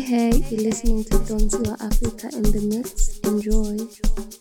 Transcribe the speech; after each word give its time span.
Hey, 0.00 0.30
you're 0.48 0.62
listening 0.62 1.04
to 1.04 1.10
Don 1.10 1.40
Siwa 1.40 1.78
Africa 1.78 2.34
in 2.34 2.42
the 2.42 2.60
mix. 2.62 3.18
Enjoy. 3.20 4.39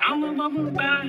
I'm 0.00 0.24
a 0.24 0.32
bubble 0.34 0.70
bag. 0.70 1.08